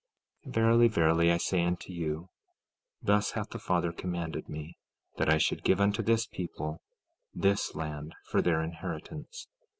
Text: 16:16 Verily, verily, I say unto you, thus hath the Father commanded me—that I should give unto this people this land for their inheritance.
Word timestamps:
16:16 0.47 0.53
Verily, 0.55 0.87
verily, 0.87 1.31
I 1.31 1.37
say 1.37 1.63
unto 1.63 1.93
you, 1.93 2.31
thus 3.03 3.33
hath 3.33 3.51
the 3.51 3.59
Father 3.59 3.91
commanded 3.91 4.49
me—that 4.49 5.29
I 5.29 5.37
should 5.37 5.63
give 5.63 5.79
unto 5.79 6.01
this 6.01 6.25
people 6.25 6.81
this 7.35 7.75
land 7.75 8.15
for 8.23 8.41
their 8.41 8.63
inheritance. 8.63 9.47